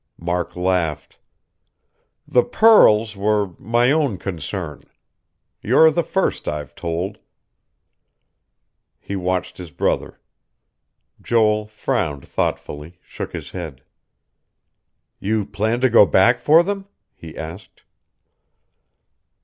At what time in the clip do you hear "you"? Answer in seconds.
15.19-15.45